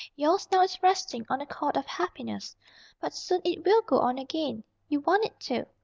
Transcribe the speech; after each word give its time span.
Yours 0.15 0.47
now 0.51 0.61
is 0.63 0.81
resting, 0.81 1.23
on 1.29 1.41
a 1.41 1.45
chord 1.45 1.77
of 1.77 1.85
happiness. 1.85 2.55
But 2.99 3.13
soon 3.13 3.41
it 3.45 3.63
will 3.63 3.83
go 3.83 3.99
on 3.99 4.17
again. 4.17 4.63
You 4.89 5.01
want 5.01 5.25
it 5.25 5.39
to. 5.41 5.65